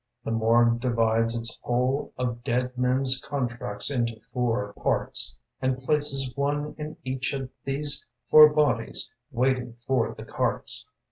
The 0.23 0.31
morgue 0.31 0.79
divides 0.79 1.35
its 1.35 1.59
whole 1.61 2.11
Of 2.17 2.43
dead 2.43 2.75
mens' 2.75 3.21
contacts 3.23 3.91
into 3.91 4.19
four 4.19 4.73
Parts, 4.73 5.35
and 5.61 5.77
places 5.83 6.35
one 6.35 6.73
in 6.79 6.97
each 7.03 7.33
Of 7.33 7.51
these 7.65 8.03
four 8.27 8.49
bodies 8.51 9.11
waiting 9.29 9.73
for 9.85 10.15
the 10.15 10.25
carts. 10.25 10.87